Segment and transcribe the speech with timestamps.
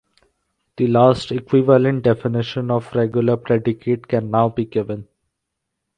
[0.77, 5.07] The last equivalent definition of regular predicate can now be given.